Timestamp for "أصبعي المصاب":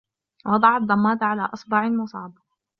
1.41-2.33